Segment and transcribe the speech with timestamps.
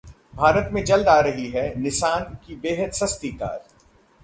[0.35, 3.63] भारत में जल्द आ रही है निसान की बेहद सस्ती कार